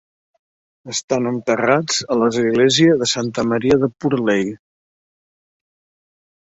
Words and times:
Estan 0.93 1.31
enterrats 1.31 2.01
a 2.15 2.19
l'església 2.21 2.97
de 3.03 3.11
Santa 3.15 3.47
Maria 3.53 3.81
de 3.85 3.93
Purley. 4.01 4.53